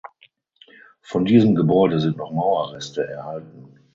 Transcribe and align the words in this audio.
Von 1.03 1.25
diesem 1.25 1.53
Gebäude 1.53 1.99
sind 1.99 2.17
noch 2.17 2.31
Mauerreste 2.31 3.07
erhalten. 3.07 3.77